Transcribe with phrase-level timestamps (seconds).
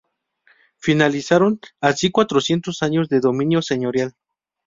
[0.79, 4.15] Finalizaron así cuatrocientos años de dominio señorial.